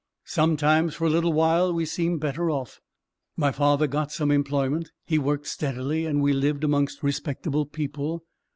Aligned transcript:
Sometimes, 0.25 0.95
for 0.95 1.05
a 1.05 1.11
little 1.11 1.31
while, 1.31 1.71
we 1.71 1.85
seemed 1.85 2.21
better 2.21 2.49
off. 2.49 2.81
My 3.37 3.51
father 3.51 3.85
got 3.85 4.11
some 4.11 4.31
employment; 4.31 4.91
he 5.05 5.19
worked 5.19 5.45
steadily; 5.45 6.07
and 6.07 6.23
we 6.23 6.33
lived 6.33 6.63
amongst 6.63 7.03
respectable 7.03 7.67
people. 7.67 8.23